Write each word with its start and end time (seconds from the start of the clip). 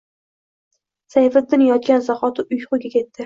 Sayfiddin 1.15 1.65
yotgan 1.67 2.03
zahoti 2.09 2.47
uyquga 2.57 2.81
ketdi 2.97 3.15